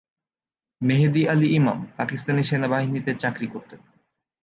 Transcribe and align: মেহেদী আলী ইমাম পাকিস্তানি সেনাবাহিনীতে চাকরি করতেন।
মেহেদী 0.81 1.21
আলী 1.27 1.47
ইমাম 1.55 1.79
পাকিস্তানি 1.97 2.41
সেনাবাহিনীতে 2.43 3.11
চাকরি 3.15 3.47
করতেন। 3.47 3.79